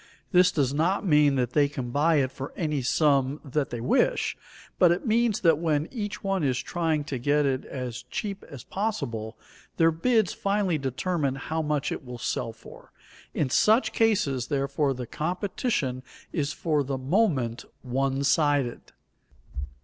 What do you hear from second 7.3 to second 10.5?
it as cheap as possible, their bids